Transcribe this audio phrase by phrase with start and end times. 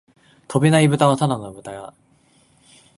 [0.47, 1.93] 飛べないブタはただの豚だ